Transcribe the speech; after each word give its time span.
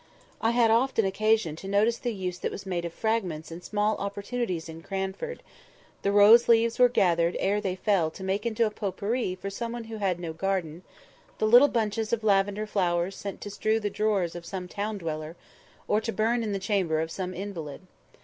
I 0.41 0.49
had 0.49 0.71
often 0.71 1.05
occasion 1.05 1.55
to 1.57 1.67
notice 1.67 1.99
the 1.99 2.11
use 2.11 2.39
that 2.39 2.51
was 2.51 2.65
made 2.65 2.85
of 2.85 2.91
fragments 2.91 3.51
and 3.51 3.63
small 3.63 3.95
opportunities 3.97 4.67
in 4.67 4.81
Cranford; 4.81 5.43
the 6.01 6.11
rose 6.11 6.47
leaves 6.47 6.77
that 6.77 6.81
were 6.81 6.89
gathered 6.89 7.37
ere 7.39 7.61
they 7.61 7.75
fell 7.75 8.09
to 8.09 8.23
make 8.23 8.43
into 8.43 8.65
a 8.65 8.71
potpourri 8.71 9.35
for 9.35 9.51
someone 9.51 9.83
who 9.83 9.97
had 9.97 10.19
no 10.19 10.33
garden; 10.33 10.81
the 11.37 11.45
little 11.45 11.67
bundles 11.67 12.11
of 12.11 12.23
lavender 12.23 12.65
flowers 12.65 13.15
sent 13.15 13.41
to 13.41 13.51
strew 13.51 13.79
the 13.79 13.91
drawers 13.91 14.33
of 14.33 14.43
some 14.43 14.67
town 14.67 14.97
dweller, 14.97 15.35
or 15.87 16.01
to 16.01 16.11
burn 16.11 16.41
in 16.41 16.51
the 16.51 16.57
chamber 16.57 16.99
of 16.99 17.11
some 17.11 17.35
invalid. 17.35 17.81